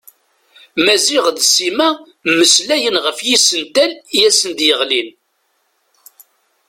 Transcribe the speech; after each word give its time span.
Maziɣ 0.85 1.25
d 1.37 1.39
Sima 1.53 1.89
mmeslayen 2.29 2.95
ɣef 3.05 3.17
yisental 3.27 3.91
i 4.17 4.19
asen-d-yeɣlin. 4.29 5.09